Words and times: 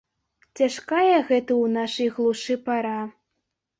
Цяжкая 0.61 1.03
гэта 1.03 1.17
ў 1.17 1.65
нашай 1.77 2.07
глушы 2.17 2.59
пара. 2.71 2.99